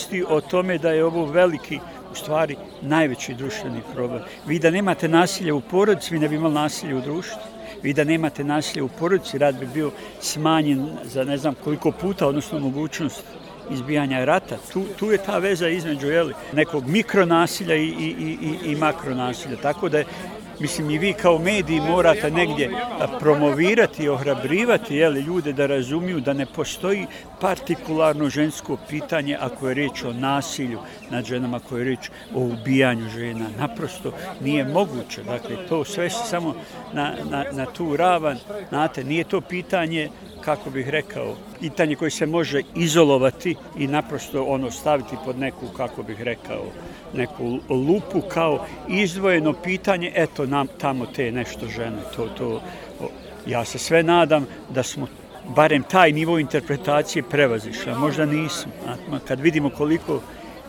svijesti 0.00 0.24
o 0.28 0.40
tome 0.40 0.78
da 0.78 0.90
je 0.90 1.04
ovo 1.04 1.24
veliki 1.24 1.78
u 2.12 2.14
stvari 2.14 2.56
najveći 2.82 3.34
društveni 3.34 3.80
problem. 3.94 4.22
Vi 4.46 4.58
da 4.58 4.70
nemate 4.70 5.08
nasilje 5.08 5.52
u 5.52 5.60
porodici, 5.60 6.14
vi 6.14 6.20
ne 6.20 6.28
bi 6.28 6.34
imali 6.34 6.54
nasilje 6.54 6.94
u 6.94 7.00
društvu 7.00 7.40
vi 7.82 7.92
da 7.92 8.04
nemate 8.04 8.44
nasilje 8.44 8.82
u 8.82 8.88
porodici, 8.88 9.38
rad 9.38 9.58
bi 9.60 9.66
bio 9.66 9.90
smanjen 10.20 10.88
za 11.04 11.24
ne 11.24 11.38
znam 11.38 11.54
koliko 11.64 11.92
puta, 11.92 12.26
odnosno 12.26 12.58
mogućnost 12.58 13.24
izbijanja 13.70 14.24
rata. 14.24 14.56
Tu, 14.72 14.84
tu 14.98 15.10
je 15.12 15.18
ta 15.18 15.38
veza 15.38 15.68
između 15.68 16.06
jeli, 16.06 16.34
nekog 16.52 16.86
mikronasilja 16.86 17.74
i, 17.74 17.86
i, 17.86 18.36
i, 18.42 18.72
i 18.72 18.76
makronasilja. 18.76 19.56
Tako 19.56 19.88
da 19.88 19.98
je 19.98 20.04
Mislim, 20.60 20.90
i 20.90 20.98
vi 20.98 21.12
kao 21.12 21.38
mediji 21.38 21.80
morate 21.80 22.30
negdje 22.30 22.70
promovirati 23.20 24.02
i 24.02 24.08
ohrabrivati 24.08 24.96
jeli, 24.96 25.20
ljude 25.20 25.52
da 25.52 25.66
razumiju 25.66 26.20
da 26.20 26.32
ne 26.32 26.46
postoji 26.46 27.06
partikularno 27.40 28.28
žensko 28.28 28.76
pitanje 28.88 29.36
ako 29.40 29.68
je 29.68 29.74
reč 29.74 30.02
o 30.04 30.12
nasilju 30.12 30.78
nad 31.10 31.24
ženama, 31.24 31.56
ako 31.56 31.78
je 31.78 31.84
riječ 31.84 32.10
o 32.34 32.40
ubijanju 32.40 33.08
žena. 33.08 33.46
Naprosto 33.58 34.12
nije 34.40 34.64
moguće. 34.64 35.22
Dakle, 35.22 35.56
to 35.68 35.84
sve 35.84 36.10
se 36.10 36.28
samo 36.28 36.54
na, 36.92 37.14
na, 37.30 37.44
na 37.52 37.66
tu 37.66 37.96
ravan. 37.96 38.38
Znate, 38.68 39.04
nije 39.04 39.24
to 39.24 39.40
pitanje 39.40 40.10
kako 40.40 40.70
bih 40.70 40.88
rekao, 40.88 41.36
pitanje 41.60 41.96
koje 41.96 42.10
se 42.10 42.26
može 42.26 42.62
izolovati 42.74 43.56
i 43.78 43.86
naprosto 43.86 44.44
ono 44.44 44.70
staviti 44.70 45.16
pod 45.24 45.38
neku, 45.38 45.66
kako 45.76 46.02
bih 46.02 46.20
rekao, 46.22 46.64
neku 47.14 47.58
lupu 47.68 48.20
kao 48.20 48.66
izdvojeno 48.88 49.52
pitanje, 49.52 50.12
eto 50.14 50.46
nam 50.46 50.66
tamo 50.78 51.06
te 51.06 51.32
nešto 51.32 51.66
žene, 51.66 52.02
to, 52.16 52.28
to, 52.28 52.60
ja 53.46 53.64
se 53.64 53.78
sve 53.78 54.02
nadam 54.02 54.46
da 54.68 54.82
smo 54.82 55.06
barem 55.48 55.82
taj 55.82 56.12
nivo 56.12 56.38
interpretacije 56.38 57.22
prevazišli, 57.22 57.94
možda 57.94 58.26
nismo. 58.26 58.72
Kad 59.28 59.40
vidimo 59.40 59.70
koliko 59.70 60.20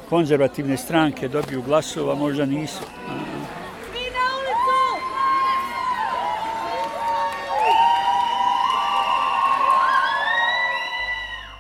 konzervativne 0.10 0.78
stranke 0.78 1.28
dobiju 1.28 1.62
glasova, 1.62 2.16
možda 2.16 2.46
nisu. 2.46 2.84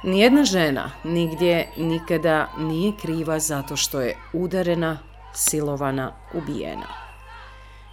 Nijedna 0.03 0.43
žena 0.43 0.91
nigdje 1.03 1.69
nikada 1.77 2.47
nije 2.57 2.91
kriva 3.01 3.39
zato 3.39 3.75
što 3.75 4.01
je 4.01 4.17
udarena, 4.33 4.99
silovana, 5.33 6.11
ubijena. 6.33 6.87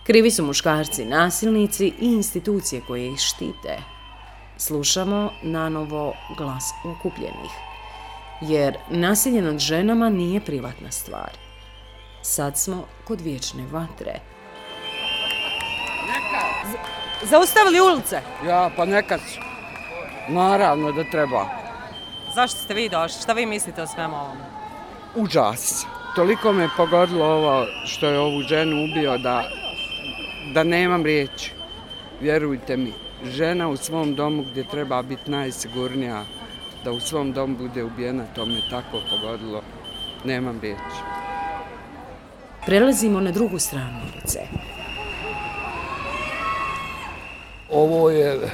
Krivi 0.07 0.31
su 0.31 0.45
muškarci, 0.45 1.05
nasilnici 1.05 1.87
i 1.87 2.07
institucije 2.07 2.83
koje 2.87 3.13
ih 3.13 3.19
štite. 3.19 3.79
Slušamo 4.57 5.31
na 5.43 5.69
novo 5.69 6.15
glas 6.39 6.65
okupljenih. 6.85 7.51
Jer 8.41 8.77
nasilje 8.91 9.43
nad 9.43 9.59
ženama 9.59 10.09
nije 10.09 10.41
privatna 10.41 10.91
stvar. 10.91 11.31
Sad 12.23 12.59
smo 12.59 12.85
kod 13.05 13.21
vječne 13.21 13.67
vatre. 13.73 14.21
Zaustavili 17.23 17.81
ulice? 17.81 18.21
Ja, 18.47 18.71
pa 18.77 18.85
nekad. 18.85 19.21
Naravno 20.29 20.93
da 20.93 21.05
treba. 21.11 21.68
Zašto 22.39 22.59
ste 22.59 22.75
vi 22.75 22.89
došli? 22.89 23.23
Šta 23.23 23.33
vi 23.33 23.47
mislite 23.47 23.83
o 23.83 23.87
svemu 23.87 24.17
ovom? 24.17 24.37
Užas. 25.15 25.87
Toliko 26.15 26.53
me 26.53 26.69
pogodilo 26.77 27.27
ovo 27.27 27.67
što 27.85 28.07
je 28.07 28.19
ovu 28.19 28.43
ženu 28.43 28.85
ubio 28.85 29.19
da, 29.19 29.45
da 30.55 30.65
nemam 30.65 31.05
riječi. 31.05 31.53
Vjerujte 32.21 32.77
mi, 32.77 32.93
žena 33.25 33.69
u 33.69 33.77
svom 33.77 34.15
domu 34.15 34.45
gdje 34.51 34.69
treba 34.69 35.03
biti 35.03 35.31
najsigurnija, 35.31 36.25
da 36.85 36.93
u 36.93 37.01
svom 37.01 37.33
domu 37.33 37.57
bude 37.57 37.85
ubijena, 37.85 38.25
to 38.35 38.47
me 38.47 38.61
tako 38.71 38.99
pogodilo. 39.11 39.63
Nemam 40.25 40.61
riječi. 40.61 41.01
Prelazimo 42.67 43.21
na 43.21 43.31
drugu 43.31 43.59
stranu 43.59 44.01
ulice. 44.15 44.41
Ovo 47.71 48.11
je 48.11 48.51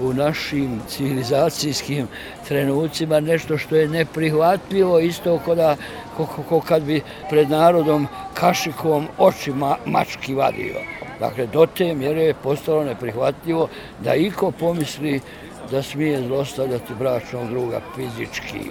u 0.00 0.12
našim 0.12 0.80
civilizacijskim 0.88 2.08
trenucima 2.48 3.20
nešto 3.20 3.58
što 3.58 3.76
je 3.76 3.88
neprihvatljivo, 3.88 4.98
isto 4.98 5.40
kada, 5.44 5.76
ko, 6.16 6.26
ko, 6.48 6.60
kad 6.60 6.82
bi 6.82 7.02
pred 7.30 7.50
narodom 7.50 8.06
kašikom 8.34 9.06
oči 9.18 9.52
ma, 9.52 9.76
mački 9.86 10.34
vadio. 10.34 10.80
Dakle, 11.20 11.46
do 11.46 11.66
te 11.66 11.94
mjere 11.94 12.22
je 12.22 12.34
postalo 12.34 12.84
neprihvatljivo 12.84 13.68
da 14.04 14.14
iko 14.14 14.50
pomisli 14.50 15.20
da 15.70 15.82
smije 15.82 16.22
zlostavljati 16.26 16.94
bračnog 16.98 17.48
druga 17.48 17.80
fizički. 17.94 18.70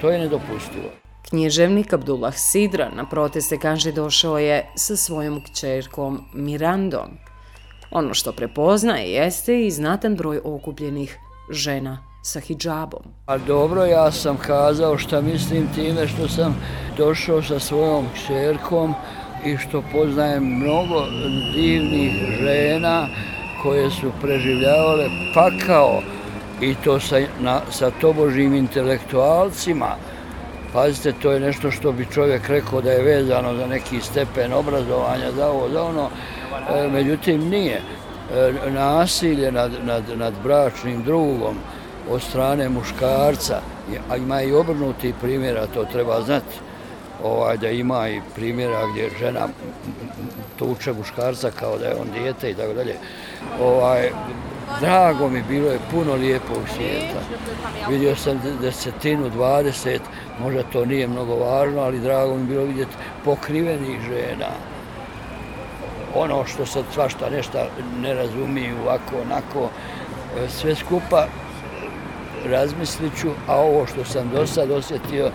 To 0.00 0.10
je 0.10 0.18
nedopustivo. 0.18 0.90
Knježevnik 1.28 1.92
Abdullah 1.92 2.34
Sidra 2.36 2.90
na 2.94 3.04
proteste 3.08 3.58
kaže 3.58 3.92
došao 3.92 4.38
je 4.38 4.66
sa 4.74 4.96
svojom 4.96 5.44
kćerkom 5.44 6.24
Mirandom. 6.32 7.27
Ono 7.90 8.14
što 8.14 8.32
prepoznaje 8.32 9.12
jeste 9.12 9.66
i 9.66 9.70
znatan 9.70 10.16
broj 10.16 10.40
okupljenih 10.44 11.18
žena 11.50 11.98
sa 12.22 12.40
hijabom. 12.40 13.02
A 13.26 13.38
dobro, 13.38 13.84
ja 13.84 14.12
sam 14.12 14.36
kazao 14.36 14.98
šta 14.98 15.20
mislim 15.20 15.68
time 15.74 16.08
što 16.08 16.28
sam 16.28 16.56
došao 16.96 17.42
sa 17.42 17.58
svojom 17.58 18.06
čerkom 18.26 18.94
i 19.44 19.56
što 19.56 19.82
poznajem 19.92 20.44
mnogo 20.44 21.04
divnih 21.54 22.12
žena 22.40 23.06
koje 23.62 23.90
su 23.90 24.12
preživljavale 24.20 25.06
pakao 25.34 26.02
i 26.60 26.74
to 26.84 27.00
sa, 27.00 27.20
na, 27.40 27.60
sa 27.70 27.90
tobožim 28.00 28.54
intelektualcima. 28.54 29.96
Pazite, 30.72 31.12
to 31.12 31.32
je 31.32 31.40
nešto 31.40 31.70
što 31.70 31.92
bi 31.92 32.06
čovjek 32.14 32.48
rekao 32.48 32.80
da 32.80 32.90
je 32.90 33.02
vezano 33.02 33.54
za 33.54 33.66
neki 33.66 34.00
stepen 34.00 34.52
obrazovanja, 34.52 35.32
za 35.36 35.48
ovo, 35.48 35.68
za 35.68 35.82
ono. 35.82 36.10
E, 36.74 36.88
međutim, 36.88 37.48
nije. 37.48 37.80
E, 38.34 38.70
nasilje 38.70 39.52
nad, 39.52 39.72
nad, 39.84 40.02
nad 40.16 40.34
bračnim 40.42 41.02
drugom 41.02 41.56
od 42.10 42.22
strane 42.22 42.68
muškarca, 42.68 43.60
a 44.10 44.16
ima 44.16 44.42
i 44.42 44.52
obrnuti 44.52 45.14
primjera, 45.20 45.66
to 45.66 45.84
treba 45.84 46.22
znati, 46.22 46.54
ovaj, 47.24 47.56
da 47.56 47.68
ima 47.68 48.08
i 48.08 48.20
primjera 48.34 48.80
gdje 48.92 49.10
žena 49.18 49.48
tuče 50.58 50.92
muškarca 50.92 51.50
kao 51.50 51.78
da 51.78 51.84
je 51.84 51.94
on 52.00 52.08
dijete 52.12 52.50
i 52.50 52.54
tako 52.54 52.74
dalje. 52.74 52.94
Ovaj, 53.60 54.10
drago 54.80 55.28
mi 55.28 55.42
bilo 55.48 55.70
je 55.70 55.78
puno 55.90 56.14
lijepog 56.14 56.62
svijeta. 56.76 57.20
Vidio 57.88 58.16
sam 58.16 58.40
desetinu, 58.60 59.30
dvadeset, 59.30 60.02
možda 60.40 60.62
to 60.62 60.84
nije 60.84 61.08
mnogo 61.08 61.34
važno, 61.34 61.80
ali 61.80 62.00
drago 62.00 62.36
mi 62.36 62.44
bilo 62.44 62.64
vidjeti 62.64 62.92
pokrivenih 63.24 64.00
žena. 64.00 64.48
Ono 66.18 66.44
što 66.46 66.66
sad 66.66 66.84
svašta 66.94 67.30
nešto 67.30 67.58
ne 68.00 68.14
razumiju 68.14 68.76
ovako, 68.82 69.16
onako, 69.22 69.68
sve 70.48 70.74
skupa 70.74 71.26
razmislit 72.46 73.12
ću, 73.20 73.28
a 73.48 73.56
ovo 73.56 73.86
što 73.86 74.04
sam 74.04 74.30
do 74.34 74.46
sad 74.46 74.70
osjetio, 74.70 75.30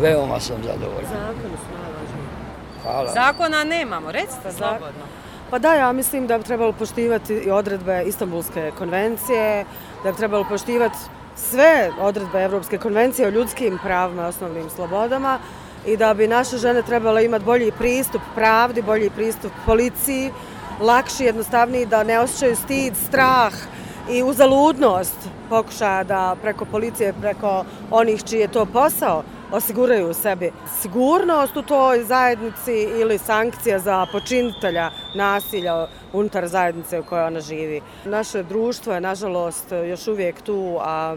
veoma 0.00 0.40
sam 0.40 0.56
zadovoljan. 0.64 1.10
Zakon 1.10 1.50
su 1.50 1.72
najvažniji. 1.82 2.26
Hvala. 2.82 3.12
Zakona 3.12 3.64
nemamo, 3.64 4.12
recite 4.12 4.52
slobodno. 4.52 5.04
Pa 5.50 5.58
da, 5.58 5.74
ja 5.74 5.92
mislim 5.92 6.26
da 6.26 6.38
bi 6.38 6.44
trebalo 6.44 6.72
poštivati 6.72 7.34
i 7.34 7.50
odredbe 7.50 8.02
Istanbulske 8.06 8.72
konvencije, 8.78 9.64
da 10.04 10.12
bi 10.12 10.18
trebalo 10.18 10.44
poštivati 10.48 10.96
sve 11.36 11.90
odredbe 12.00 12.42
Evropske 12.42 12.78
konvencije 12.78 13.28
o 13.28 13.30
ljudskim 13.30 13.78
pravima 13.82 14.22
i 14.22 14.26
osnovnim 14.26 14.70
slobodama 14.70 15.38
i 15.86 15.96
da 15.96 16.14
bi 16.14 16.28
naše 16.28 16.58
žene 16.58 16.82
trebalo 16.82 17.20
imati 17.20 17.44
bolji 17.44 17.72
pristup 17.78 18.22
pravdi, 18.34 18.82
bolji 18.82 19.10
pristup 19.10 19.52
policiji, 19.66 20.30
lakši, 20.80 21.24
jednostavniji, 21.24 21.86
da 21.86 22.04
ne 22.04 22.20
osjećaju 22.20 22.56
stid, 22.56 22.94
strah 23.08 23.52
i 24.10 24.22
uzaludnost 24.22 25.16
pokušaja 25.48 26.04
da 26.04 26.36
preko 26.42 26.64
policije, 26.64 27.14
preko 27.20 27.64
onih 27.90 28.24
čiji 28.24 28.40
je 28.40 28.48
to 28.48 28.66
posao, 28.66 29.22
osiguraju 29.52 30.14
sebi 30.14 30.52
sigurnost 30.80 31.56
u 31.56 31.62
toj 31.62 32.04
zajednici 32.04 32.72
ili 32.82 33.18
sankcija 33.18 33.78
za 33.78 34.06
počinitelja 34.12 34.90
nasilja 35.14 35.86
unutar 36.12 36.48
zajednice 36.48 37.00
u 37.00 37.04
kojoj 37.04 37.24
ona 37.24 37.40
živi. 37.40 37.80
Naše 38.04 38.42
društvo 38.42 38.94
je, 38.94 39.00
nažalost, 39.00 39.72
još 39.88 40.08
uvijek 40.08 40.42
tu 40.42 40.78
a, 40.80 41.16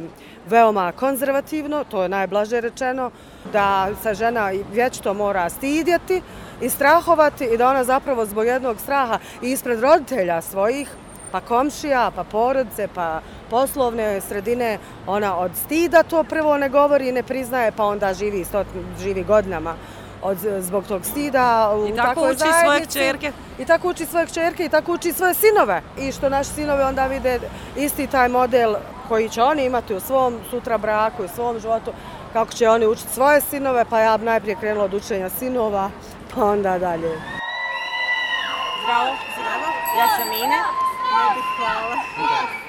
veoma 0.50 0.92
konzervativno, 0.92 1.84
to 1.84 2.04
je 2.04 2.10
najblaže 2.10 2.62
rečeno, 2.62 3.12
da 3.54 3.90
se 4.04 4.14
žena 4.14 4.52
vječito 4.74 5.14
mora 5.14 5.50
stidjeti 5.50 6.22
i 6.62 6.70
strahovati 6.70 7.46
i 7.46 7.58
da 7.58 7.70
ona 7.70 7.84
zapravo 7.84 8.26
zbog 8.26 8.46
jednog 8.46 8.80
straha 8.80 9.20
i 9.42 9.52
ispred 9.52 9.80
roditelja 9.80 10.42
svojih 10.42 10.90
pa 11.32 11.42
komšija, 11.42 12.12
pa 12.16 12.24
porodice, 12.24 12.88
pa 12.96 13.22
poslovne 13.50 14.22
sredine, 14.22 14.78
ona 15.08 15.38
od 15.38 15.52
stida 15.66 16.04
to 16.04 16.24
prvo 16.24 16.58
ne 16.58 16.70
govori 16.70 17.10
i 17.10 17.12
ne 17.12 17.24
priznaje, 17.24 17.72
pa 17.72 17.86
onda 17.86 18.14
živi, 18.14 18.46
stot, 18.46 18.68
živi 19.00 19.24
godinama 19.24 19.76
od, 20.22 20.38
zbog 20.60 20.88
tog 20.88 21.06
stida 21.06 21.76
u 21.76 21.88
I 21.88 21.96
tako 21.96 22.22
uči 22.22 22.38
zajednici. 22.38 22.64
svoje 22.64 22.86
čerke. 22.86 23.32
I 23.60 23.66
tako 23.66 23.90
uči 23.90 24.06
svoje 24.06 24.28
čerke 24.28 24.66
i 24.66 24.70
tako 24.70 24.94
uči 24.94 25.14
svoje 25.14 25.34
sinove. 25.34 25.82
I 26.00 26.12
što 26.12 26.30
naši 26.30 26.50
sinove 26.50 26.86
onda 26.86 27.06
vide 27.06 27.40
isti 27.78 28.08
taj 28.08 28.30
model 28.30 28.76
koji 29.08 29.30
će 29.30 29.44
oni 29.44 29.66
imati 29.66 29.94
u 29.94 30.00
svom 30.00 30.40
sutra 30.50 30.78
braku 30.78 31.24
i 31.24 31.28
svom 31.28 31.60
životu, 31.60 31.92
kako 32.34 32.52
će 32.52 32.70
oni 32.70 32.88
učiti 32.88 33.14
svoje 33.14 33.42
sinove, 33.42 33.86
pa 33.90 34.00
ja 34.00 34.18
bi 34.18 34.26
najprije 34.26 34.56
krenula 34.56 34.86
od 34.86 34.94
učenja 34.94 35.30
sinova, 35.30 35.90
pa 36.36 36.46
onda 36.46 36.80
dalje. 36.80 37.12
Zdravo, 38.84 39.12
zdravo. 39.36 39.68
Ja 40.00 40.08
sam 40.18 40.89
Ine. 42.18 42.60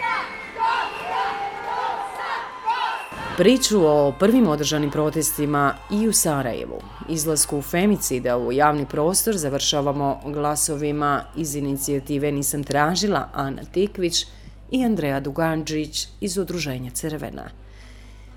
Priču 3.40 3.87
o 3.87 4.12
prvim 4.19 4.49
održanim 4.49 4.90
protestima 4.90 5.75
i 5.90 6.09
u 6.09 6.12
Sarajevu, 6.12 6.80
izlasku 7.09 7.62
femicida 7.62 8.38
u 8.38 8.52
javni 8.52 8.87
prostor 8.87 9.37
završavamo 9.37 10.21
glasovima 10.25 11.25
iz 11.37 11.54
inicijative 11.57 12.33
Nisam 12.33 12.64
tražila 12.64 13.28
Ana 13.33 13.62
Tikvić 13.64 14.26
i 14.71 14.85
Andreja 14.85 15.21
Duganđić 15.21 16.09
iz 16.21 16.38
Udruženja 16.38 16.90
Crvena. 16.90 17.49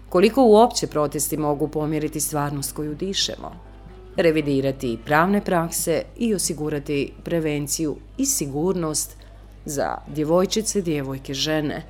Koliko 0.09 0.43
uopće 0.43 0.87
protesti 0.87 1.37
mogu 1.37 1.67
pomjeriti 1.67 2.19
stvarnost 2.19 2.75
koju 2.75 2.95
dišemo? 2.95 3.51
Revidirati 4.15 4.97
pravne 5.05 5.41
prakse 5.41 6.03
i 6.17 6.35
osigurati 6.35 7.13
prevenciju 7.23 7.95
i 8.17 8.25
sigurnost 8.25 9.22
za 9.65 9.97
djevojčice, 10.07 10.81
djevojke, 10.81 11.33
žene, 11.33 11.83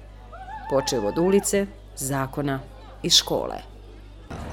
počeo 0.70 1.08
od 1.08 1.18
ulice, 1.18 1.66
zakona 1.96 2.60
i 3.04 3.10
škole. 3.10 3.74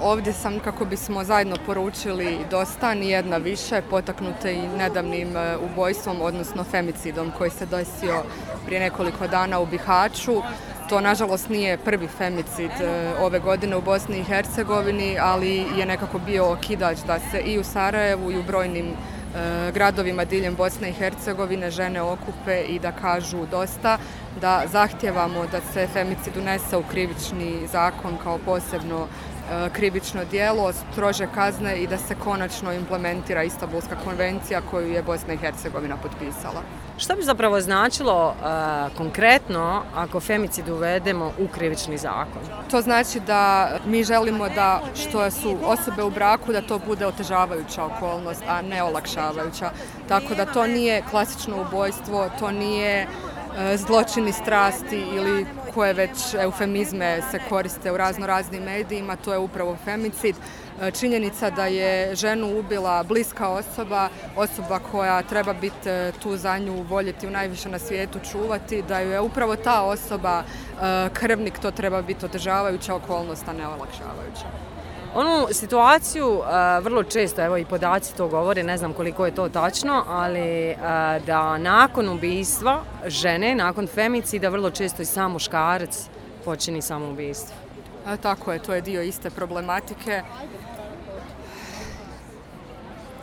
Ovdje 0.02 0.32
sam 0.32 0.60
kako 0.60 0.84
bismo 0.84 1.24
zajedno 1.24 1.56
poručili 1.66 2.38
dosta, 2.50 2.94
nijedna 2.94 3.36
više, 3.36 3.82
potaknute 3.90 4.54
i 4.54 4.68
nedavnim 4.68 5.36
e, 5.36 5.56
ubojstvom, 5.56 6.22
odnosno 6.22 6.64
femicidom 6.64 7.32
koji 7.38 7.50
se 7.50 7.66
desio 7.66 8.22
prije 8.66 8.80
nekoliko 8.80 9.26
dana 9.26 9.60
u 9.60 9.66
Bihaću. 9.66 10.42
To, 10.88 11.00
nažalost, 11.00 11.48
nije 11.48 11.78
prvi 11.78 12.08
femicid 12.08 12.70
e, 12.80 13.14
ove 13.20 13.38
godine 13.38 13.76
u 13.76 13.82
Bosni 13.82 14.18
i 14.18 14.24
Hercegovini, 14.24 15.16
ali 15.20 15.64
je 15.76 15.86
nekako 15.86 16.18
bio 16.18 16.52
okidač 16.52 16.98
da 17.06 17.18
se 17.30 17.40
i 17.40 17.58
u 17.58 17.64
Sarajevu 17.64 18.32
i 18.32 18.38
u 18.38 18.42
brojnim 18.42 18.92
E, 19.34 19.72
gradovima 19.72 20.24
diljem 20.24 20.56
Bosne 20.56 20.90
i 20.90 20.92
Hercegovine 20.92 21.70
žene 21.70 22.02
okupe 22.02 22.60
i 22.68 22.78
da 22.78 22.92
kažu 22.92 23.46
dosta, 23.50 23.98
da 24.40 24.62
zahtjevamo 24.72 25.46
da 25.52 25.60
se 25.72 25.86
femicid 25.92 26.36
unese 26.36 26.76
u 26.76 26.82
krivični 26.82 27.66
zakon 27.72 28.18
kao 28.22 28.38
posebno 28.38 29.06
krivično 29.72 30.24
dijelo, 30.24 30.72
strože 30.72 31.26
kazne 31.34 31.76
i 31.76 31.86
da 31.86 31.98
se 31.98 32.14
konačno 32.14 32.72
implementira 32.72 33.42
Istanbulska 33.42 33.96
konvencija 34.04 34.60
koju 34.70 34.92
je 34.92 35.02
Bosna 35.02 35.34
i 35.34 35.36
Hercegovina 35.36 35.96
potpisala. 35.96 36.62
Što 36.98 37.16
bi 37.16 37.22
zapravo 37.22 37.60
značilo 37.60 38.28
uh, 38.28 38.96
konkretno 38.96 39.82
ako 39.94 40.20
femicid 40.20 40.68
uvedemo 40.68 41.32
u 41.38 41.48
krivični 41.48 41.98
zakon? 41.98 42.42
To 42.70 42.80
znači 42.80 43.20
da 43.20 43.70
mi 43.86 44.04
želimo 44.04 44.48
da 44.48 44.80
što 44.94 45.30
su 45.30 45.56
osobe 45.64 46.02
u 46.02 46.10
braku 46.10 46.52
da 46.52 46.62
to 46.62 46.78
bude 46.78 47.06
otežavajuća 47.06 47.84
okolnost, 47.84 48.42
a 48.48 48.62
ne 48.62 48.82
olakšavajuća. 48.82 49.70
Tako 50.08 50.34
da 50.34 50.46
to 50.46 50.66
nije 50.66 51.02
klasično 51.10 51.60
ubojstvo, 51.60 52.30
to 52.38 52.50
nije 52.50 53.06
uh, 53.06 53.76
zločini 53.76 54.32
strasti 54.32 55.04
ili 55.14 55.46
koje 55.74 55.92
već 55.92 56.34
eufemizme 56.40 57.22
se 57.30 57.38
koriste 57.48 57.92
u 57.92 57.96
razno 57.96 58.26
raznim 58.26 58.62
medijima, 58.62 59.16
to 59.16 59.32
je 59.32 59.38
upravo 59.38 59.76
femicid. 59.84 60.36
E, 60.80 60.90
činjenica 60.90 61.50
da 61.50 61.66
je 61.66 62.14
ženu 62.14 62.58
ubila 62.58 63.02
bliska 63.02 63.48
osoba, 63.48 64.08
osoba 64.36 64.78
koja 64.78 65.22
treba 65.22 65.52
biti 65.52 65.88
e, 65.88 66.12
tu 66.22 66.36
za 66.36 66.58
nju 66.58 66.82
voljeti 66.82 67.26
u 67.26 67.30
najviše 67.30 67.68
na 67.68 67.78
svijetu 67.78 68.18
čuvati, 68.32 68.82
da 68.82 68.98
je 68.98 69.20
upravo 69.20 69.56
ta 69.56 69.82
osoba 69.82 70.42
e, 70.42 71.08
krvnik, 71.12 71.58
to 71.58 71.70
treba 71.70 72.02
biti 72.02 72.24
održavajuća 72.24 72.94
okolnost, 72.94 73.48
a 73.48 73.52
ne 73.52 73.66
olakšavajuća. 73.66 74.46
Onu 75.14 75.46
situaciju 75.50 76.42
vrlo 76.82 77.02
često, 77.02 77.44
evo 77.44 77.56
i 77.56 77.64
podaci 77.64 78.16
to 78.16 78.28
govore, 78.28 78.62
ne 78.62 78.76
znam 78.76 78.92
koliko 78.92 79.26
je 79.26 79.34
to 79.34 79.48
tačno, 79.48 80.04
ali 80.08 80.76
da 81.26 81.58
nakon 81.58 82.08
ubijstva 82.08 82.82
žene, 83.06 83.54
nakon 83.54 83.86
femicida, 83.86 84.48
vrlo 84.48 84.70
često 84.70 85.02
i 85.02 85.04
sam 85.04 85.32
muškarac 85.32 86.06
počini 86.44 86.82
samoubistvo. 86.82 87.56
Tako 88.22 88.52
je, 88.52 88.58
to 88.58 88.74
je 88.74 88.80
dio 88.80 89.02
iste 89.02 89.30
problematike. 89.30 90.22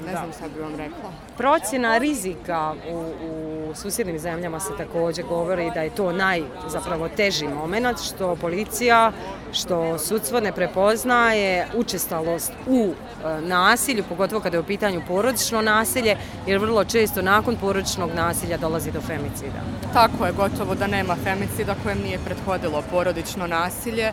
Ne 0.06 0.12
znam 0.12 0.34
sad 0.40 0.52
bi 0.52 0.60
vam 0.60 0.76
rekla. 0.76 1.12
Procjena 1.38 1.98
rizika 1.98 2.74
u, 2.92 2.98
u 2.98 3.76
susjednim 3.76 4.20
zemljama 4.20 4.60
se 4.60 4.78
također 4.78 5.26
govori 5.26 5.72
da 5.74 5.82
je 5.82 5.90
to 5.90 6.12
naj, 6.12 6.44
zapravo, 6.68 7.10
teži 7.10 7.48
moment 7.48 7.98
što 8.00 8.36
policija, 8.36 9.12
što 9.54 9.98
sudstvo 9.98 10.40
ne 10.40 10.52
prepoznaje 10.52 11.68
učestalost 11.76 12.52
u 12.68 12.94
e, 12.94 13.42
nasilju, 13.42 14.04
pogotovo 14.10 14.42
kada 14.42 14.58
je 14.58 14.62
u 14.62 14.64
pitanju 14.64 15.02
porodično 15.08 15.62
nasilje, 15.62 16.18
jer 16.48 16.60
vrlo 16.60 16.86
često 16.86 17.22
nakon 17.22 17.56
porodičnog 17.56 18.10
nasilja 18.16 18.58
dolazi 18.58 18.92
do 18.92 19.02
femicida. 19.02 19.62
Tako 19.94 20.26
je, 20.26 20.32
gotovo 20.32 20.76
da 20.76 20.88
nema 20.88 21.16
femicida 21.24 21.76
kojem 21.84 22.00
nije 22.02 22.20
prethodilo 22.26 22.84
porodično 22.92 23.48
nasilje. 23.48 24.12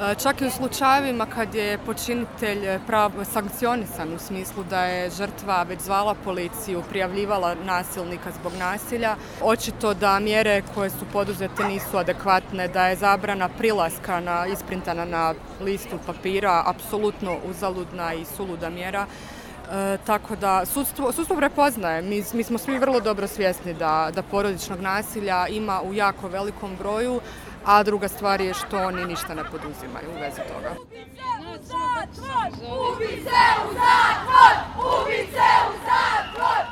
E, 0.00 0.14
čak 0.14 0.40
i 0.40 0.46
u 0.46 0.50
slučajevima 0.50 1.26
kad 1.26 1.54
je 1.54 1.78
počinitelj 1.78 2.78
prav, 2.86 3.10
sankcionisan 3.32 4.14
u 4.14 4.18
smislu 4.18 4.64
da 4.70 4.84
je 4.84 5.10
žrtva 5.10 5.62
već 5.62 5.80
zvala 5.80 6.14
policiju, 6.24 6.82
prijavljivala 6.88 7.54
nasilnika 7.54 8.30
zbog 8.40 8.52
nasilja, 8.58 9.16
očito 9.42 9.94
da 9.94 10.18
mjere 10.18 10.62
koje 10.74 10.90
su 10.90 11.04
poduzete 11.12 11.64
nisu 11.64 11.96
adekvatne, 11.96 12.68
da 12.68 12.86
je 12.86 12.96
zabrana 12.96 13.48
prilaska 13.48 14.20
na, 14.20 14.46
isprintana 14.46 15.04
na 15.04 15.34
listu 15.60 15.98
papira 16.06 16.62
apsolutno 16.66 17.36
uzaludna 17.50 18.14
i 18.14 18.24
suluda 18.36 18.70
mjera. 18.70 19.06
E, 19.70 19.98
tako 20.06 20.36
da 20.36 20.66
sudstvo, 20.66 21.12
sudstvo 21.12 21.36
prepoznaje, 21.36 22.02
mi, 22.02 22.24
mi 22.32 22.44
smo 22.44 22.58
svi 22.58 22.78
vrlo 22.78 23.00
dobro 23.00 23.26
svjesni 23.26 23.74
da, 23.74 24.10
da 24.14 24.22
porodičnog 24.22 24.80
nasilja 24.80 25.46
ima 25.46 25.82
u 25.82 25.94
jako 25.94 26.28
velikom 26.28 26.76
broju, 26.76 27.20
a 27.64 27.82
druga 27.82 28.08
stvar 28.08 28.40
je 28.40 28.54
što 28.54 28.78
oni 28.78 29.04
ništa 29.04 29.34
ne 29.34 29.42
poduzimaju 29.44 30.10
u 30.10 30.20
vezi 30.20 30.40
toga. 30.54 30.74
Ubice 30.82 31.22
u 31.40 31.64
zatvor! 31.64 32.48
Ubice 32.92 33.40
u 33.64 33.72
zatvor! 33.72 34.54
Ubice 34.76 35.48
u 35.68 35.72
zatvor! 35.86 36.66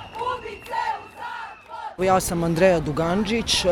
Ja 2.04 2.20
sam 2.20 2.44
Andreja 2.44 2.80
Duganđić, 2.80 3.64
e, 3.64 3.68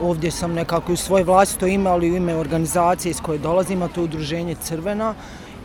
ovdje 0.00 0.30
sam 0.30 0.52
nekako 0.52 0.92
u 0.92 0.96
svoje 0.96 1.24
vlastito 1.24 1.66
ime, 1.66 1.90
ali 1.90 2.12
u 2.12 2.16
ime 2.16 2.36
organizacije 2.36 3.10
iz 3.10 3.20
koje 3.20 3.38
dolazim, 3.38 3.82
a 3.82 3.88
to 3.88 4.00
je 4.00 4.04
udruženje 4.04 4.54
Crvena 4.54 5.14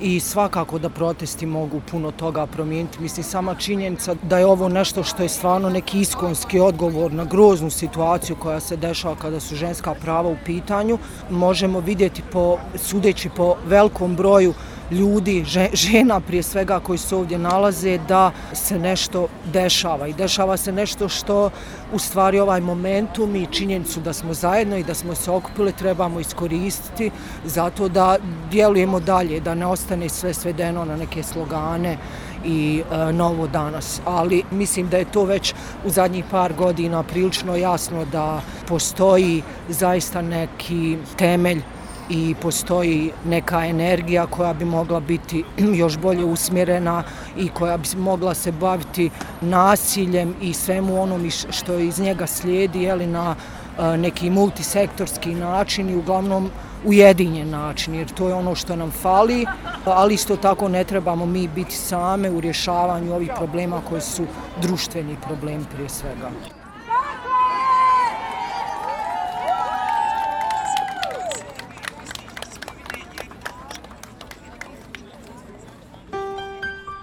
i 0.01 0.19
svakako 0.19 0.79
da 0.79 0.89
protesti 0.89 1.45
mogu 1.45 1.81
puno 1.91 2.11
toga 2.11 2.45
promijeniti. 2.45 3.01
Mislim, 3.01 3.23
sama 3.23 3.55
činjenica 3.55 4.15
da 4.23 4.39
je 4.39 4.45
ovo 4.45 4.69
nešto 4.69 5.03
što 5.03 5.23
je 5.23 5.29
stvarno 5.29 5.69
neki 5.69 5.99
iskonski 5.99 6.59
odgovor 6.59 7.13
na 7.13 7.25
groznu 7.25 7.69
situaciju 7.69 8.35
koja 8.35 8.59
se 8.59 8.77
dešava 8.77 9.15
kada 9.15 9.39
su 9.39 9.55
ženska 9.55 9.93
prava 9.93 10.29
u 10.29 10.37
pitanju, 10.45 10.97
možemo 11.29 11.79
vidjeti 11.79 12.21
po, 12.31 12.57
sudeći 12.75 13.29
po 13.29 13.55
velikom 13.65 14.15
broju 14.15 14.53
ljudi, 14.91 15.45
žena 15.73 16.19
prije 16.19 16.43
svega 16.43 16.79
koji 16.79 16.97
se 16.97 17.15
ovdje 17.15 17.37
nalaze, 17.37 17.97
da 18.07 18.31
se 18.53 18.79
nešto 18.79 19.27
dešava 19.53 20.07
i 20.07 20.13
dešava 20.13 20.57
se 20.57 20.71
nešto 20.71 21.09
što 21.09 21.49
u 21.93 21.99
stvari 21.99 22.39
ovaj 22.39 22.61
momentum 22.61 23.35
i 23.35 23.47
činjenicu 23.51 23.99
da 23.99 24.13
smo 24.13 24.33
zajedno 24.33 24.77
i 24.77 24.83
da 24.83 24.93
smo 24.93 25.15
se 25.15 25.31
okupili 25.31 25.71
trebamo 25.71 26.19
iskoristiti 26.19 27.11
zato 27.45 27.89
da 27.89 28.17
djelujemo 28.51 28.99
dalje, 28.99 29.39
da 29.39 29.55
ne 29.55 29.65
ostane 29.65 30.09
sve 30.09 30.33
svedeno 30.33 30.85
na 30.85 30.95
neke 30.95 31.23
slogane 31.23 31.97
i 32.45 32.81
e, 32.91 33.13
novo 33.13 33.47
danas. 33.47 34.01
Ali 34.05 34.43
mislim 34.51 34.89
da 34.89 34.97
je 34.97 35.11
to 35.11 35.23
već 35.23 35.53
u 35.85 35.89
zadnjih 35.89 36.25
par 36.31 36.53
godina 36.53 37.03
prilično 37.03 37.55
jasno 37.55 38.05
da 38.05 38.41
postoji 38.67 39.43
zaista 39.69 40.21
neki 40.21 40.97
temelj 41.17 41.61
i 42.09 42.35
postoji 42.41 43.11
neka 43.25 43.65
energija 43.65 44.25
koja 44.25 44.53
bi 44.53 44.65
mogla 44.65 44.99
biti 44.99 45.43
još 45.81 45.97
bolje 45.97 46.25
usmjerena 46.25 47.03
i 47.37 47.49
koja 47.49 47.77
bi 47.77 47.87
mogla 47.97 48.33
se 48.33 48.51
baviti 48.51 49.09
nasiljem 49.41 50.35
i 50.41 50.53
svemu 50.53 51.01
onom 51.01 51.29
što 51.49 51.79
iz 51.79 51.99
njega 51.99 52.27
slijedi 52.27 52.81
jeli, 52.81 53.07
na 53.07 53.35
e, 53.79 53.97
neki 53.97 54.29
multisektorski 54.29 55.35
način 55.35 55.89
i 55.89 55.95
uglavnom 55.95 56.49
ujedinjen 56.85 57.49
način, 57.49 57.95
jer 57.95 58.07
to 58.13 58.27
je 58.27 58.33
ono 58.33 58.55
što 58.55 58.75
nam 58.75 58.91
fali, 58.91 59.45
ali 59.85 60.13
isto 60.13 60.35
tako 60.35 60.69
ne 60.69 60.83
trebamo 60.83 61.25
mi 61.25 61.47
biti 61.47 61.75
same 61.75 62.31
u 62.31 62.41
rješavanju 62.41 63.15
ovih 63.15 63.31
problema 63.37 63.81
koji 63.89 64.01
su 64.01 64.25
društveni 64.61 65.17
problemi 65.27 65.65
prije 65.73 65.89
svega. 65.89 66.56